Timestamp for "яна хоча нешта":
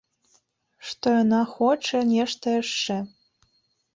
1.23-2.45